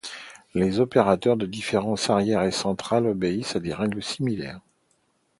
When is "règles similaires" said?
3.71-4.59